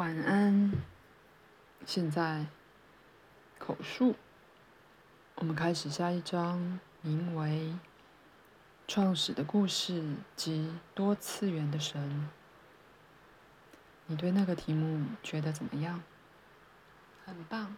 [0.00, 0.72] 晚安。
[1.84, 2.46] 现在
[3.58, 4.14] 口述，
[5.34, 7.74] 我们开始下一章，名为
[8.88, 10.02] 《创始的故事
[10.34, 12.00] 及多次元的神》。
[14.06, 16.02] 你对那个题目觉得怎么样？
[17.26, 17.76] 很棒。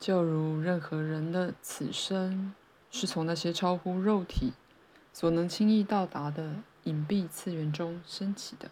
[0.00, 2.52] 就如任何人的此生，
[2.90, 4.52] 是从那些超乎肉体
[5.12, 8.68] 所能轻易到达的隐蔽次元中升起的。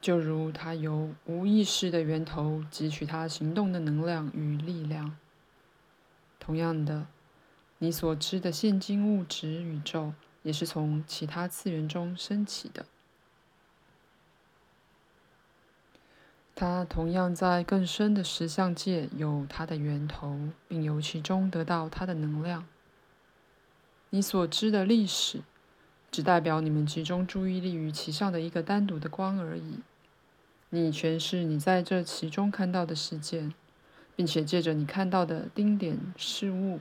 [0.00, 5.16] 就如他由无意识的源头汲取他行动的能量与力量。
[6.38, 7.06] 同样的，
[7.78, 12.86] 你所知的现今物质宇宙也是从其他次元中升起的。
[16.54, 22.66] 它同样在更深的实相界有它的源头，并由其中得到它的能量。
[24.10, 25.42] 你所知的历史，
[26.10, 29.80] 只代表你们集中注意力于其上的一个单独的光而已。
[30.70, 33.54] 你诠释你在这其中看到的事件，
[34.14, 36.80] 并且借着你看到的丁点事物，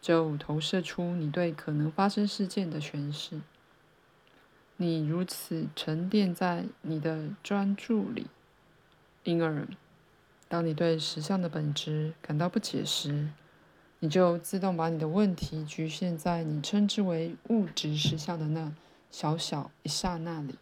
[0.00, 3.40] 就投射出你对可能发生事件的诠释。
[4.78, 8.26] 你如此沉淀在你的专注里，
[9.22, 9.68] 因而，
[10.48, 13.28] 当你对实相的本质感到不解时，
[14.04, 18.72] 你就自动把你的问题局限在你称之为物质实相的那
[19.12, 20.56] 小小一刹那里。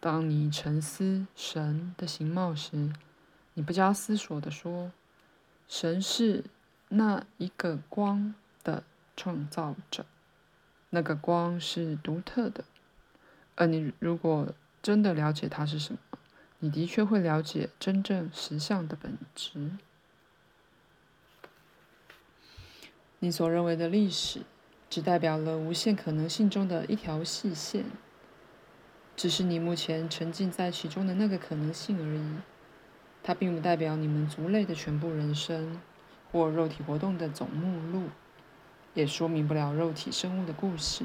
[0.00, 2.90] 当你沉思神的形貌时，
[3.52, 4.90] 你不加思索地说
[5.68, 6.44] ：“神是
[6.88, 8.82] 那一个光的
[9.14, 10.06] 创造者，
[10.88, 12.64] 那个光是独特的。”
[13.54, 14.48] 而你如果
[14.80, 15.98] 真的了解它是什么，
[16.60, 19.72] 你的确会了解真正实相的本质。
[23.26, 24.42] 你所认为的历史，
[24.88, 27.84] 只代表了无限可能性中的一条细线。
[29.16, 32.36] 只是你目前沉浸在其中的那个可能性而已，
[33.24, 35.80] 它并不代表你们族类的全部人生，
[36.30, 38.04] 或肉体活动的总目录，
[38.94, 41.04] 也说明不了肉体生物的故事，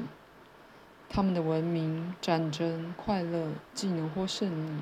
[1.08, 4.78] 他们的文明、战争、快乐、技能或胜利。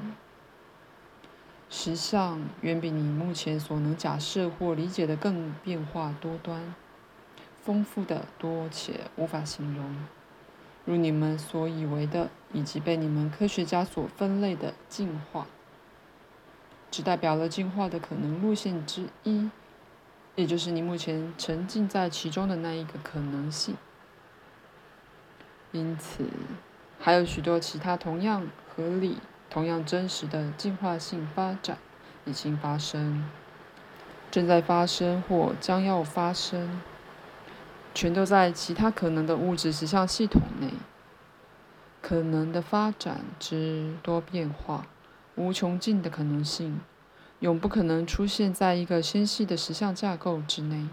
[1.70, 6.74] 实相远比你目前所能假设或理解的更变化多端，
[7.62, 9.96] 丰富的多且无法形容。
[10.86, 15.46] 如你们所以为的，以及被你们科学家所分类的进化，
[16.90, 19.50] 只代表了进化的可能路线之一，
[20.34, 23.76] 也就是你目前沉浸在其中的那一个可能性。
[25.70, 26.24] 因此，
[26.98, 29.18] 还有许多其他同样合理、
[29.48, 31.78] 同样真实的进化性发展
[32.24, 33.24] 已经发生，
[34.30, 36.80] 正在发生或将要发生。
[37.92, 40.70] 全都在其他可能的物质实相系统内，
[42.00, 44.86] 可能的发展之多变化，
[45.34, 46.80] 无穷尽的可能性，
[47.40, 50.86] 永不可能出现在一个纤细的实相架构之内。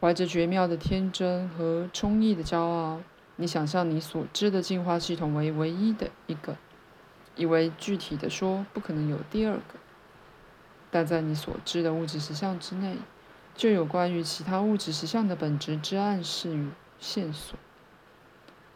[0.00, 3.00] 怀着绝妙的天真和充溢的骄傲，
[3.36, 6.56] 你想象你所知的进化系统为唯一的一个，
[7.34, 9.78] 以为具体的说不可能有第二个，
[10.90, 12.98] 但在你所知的物质实相之内。
[13.54, 17.56] 就有关于其他物质实相的本质之暗示与线索，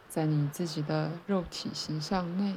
[0.07, 2.55] 在你自己的肉体形象内，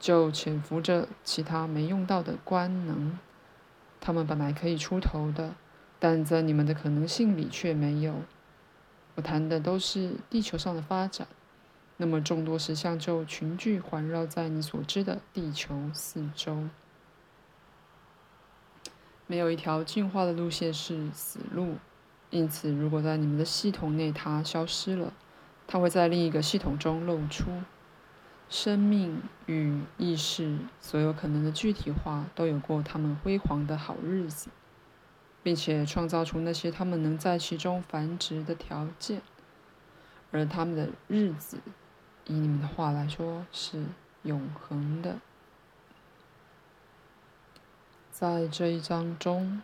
[0.00, 3.18] 就潜伏着其他没用到的官能，
[4.00, 5.54] 他们本来可以出头的，
[5.98, 8.22] 但在你们的可能性里却没有。
[9.16, 11.28] 我谈的都是地球上的发展，
[11.98, 16.68] 那么众多实相就群聚环绕在你所知的地球四周。
[19.28, 21.76] 没有一条进化的路线是死路，
[22.30, 25.12] 因此，如果在你们的系统内它消失了，
[25.66, 27.44] 它会在另一个系统中露出。
[28.48, 34.48] 生命与意识所有可能的具体化都有过他们辉煌的好日子，
[35.42, 39.20] 并且创造出那些他们能在其中繁殖的条件，
[40.30, 41.58] 而他们的日子，
[42.24, 43.84] 以你们的话来说，是
[44.22, 45.16] 永恒的。
[48.20, 49.62] 在这一章中，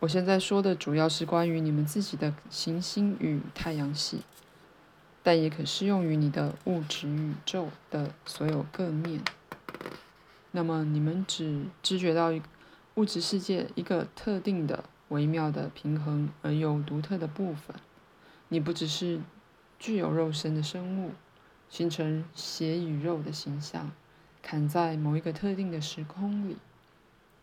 [0.00, 4.22] 我现在说的主要是关于你们自己的行星与太阳系，
[5.22, 9.20] 但也可适用于你的物质宇宙的所有各面。
[10.52, 12.32] 那么，你们只知觉到
[12.94, 17.76] 物质世界一个特定的、微妙的、平衡而又独特的部分。
[18.48, 19.20] 你不只是
[19.78, 21.10] 具有肉身的生物，
[21.68, 23.92] 形成血与肉的形象，
[24.40, 26.56] 砍在某一个特定的时空里。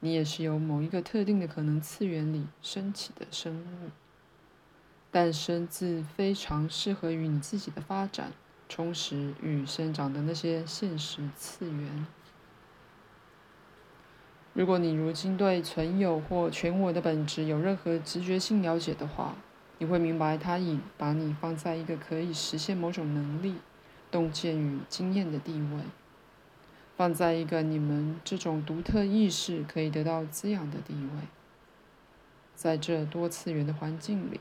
[0.04, 3.90] 你也是由某一个特定的可能次元里升起的生物，
[5.10, 8.34] 诞生自非常适合于你自己的发展、
[8.68, 12.06] 充实与生长的那些现实次元。
[14.52, 19.34] 如果你如今对存有或全我的本质有任何直觉性了解的话，
[19.78, 23.56] 你会明白，它已把你放在一个可以实现某种能力、
[24.12, 25.80] 洞见与经验的地位，
[26.96, 31.28] 放在一个你们这种独特意识可以得到滋养的地位。
[32.56, 34.40] 在这多次元的环境里，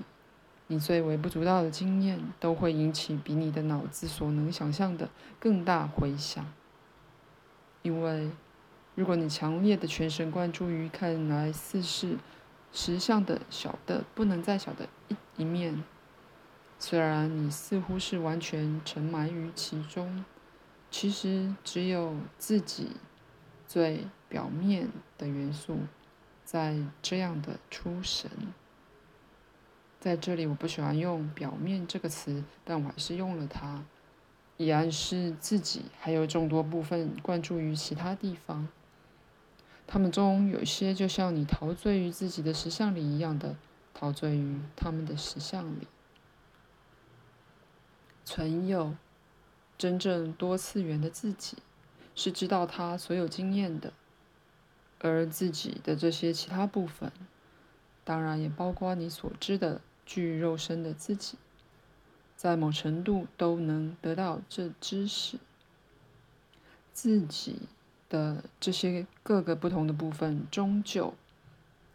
[0.67, 5.09] 你最微不足道的经验都会引起比你的脑子所能想象的
[5.39, 6.45] 更大回响，
[7.83, 8.31] 因为。
[8.95, 12.19] 如果你强烈的全神贯注于看来似是
[12.75, 15.83] 实相的小的不能再小的一一面，
[16.79, 20.27] 虽然你似乎是完全沉埋于其中，
[20.93, 22.91] 其实只有自己
[23.67, 25.79] 最表面的元素
[26.45, 28.31] 在这样的出神。
[29.99, 33.83] 在这里，我不喜欢用“表面”这个词，但我还是用了它，
[34.59, 38.69] 以暗示自己还有众多部分灌注于其他地方。
[39.87, 43.57] 他们中有些就像你陶醉于自己的石像里一样的
[43.95, 45.89] 陶醉于他们的石像里。
[48.25, 48.95] 存有
[49.83, 51.57] 真正多次元的自己，
[52.15, 53.93] 是知道他所有经验的，
[55.01, 57.11] 而自己的这些其他部分，
[58.05, 61.37] 当然也包括你所知的具肉身的自己，
[62.37, 65.39] 在某程度都能得到这知识。
[66.93, 67.63] 自己。
[68.13, 71.15] 的这些各个不同的部分，终究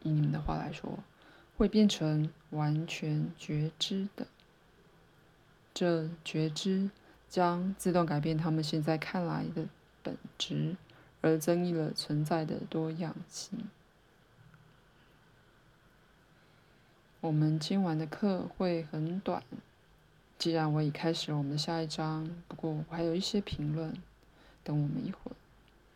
[0.01, 0.97] 以你们的话来说，
[1.55, 4.25] 会变成完全觉知的。
[5.75, 6.89] 这觉知
[7.29, 9.65] 将自动改变他们现在看来的
[10.01, 10.75] 本质，
[11.21, 13.69] 而增益了存在的多样性。
[17.19, 19.43] 我们今晚的课会很短，
[20.37, 23.93] 既然我已开始了我们的下一章，不过我还有一些评论，
[24.63, 25.35] 等我们一会儿。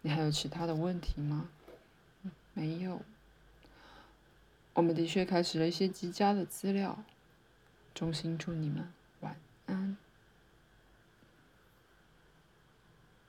[0.01, 1.47] 你还有其他的问题吗？
[2.53, 3.01] 没有。
[4.73, 7.03] 我们的确开始了一些极佳的资料。
[7.93, 8.91] 衷心祝你们。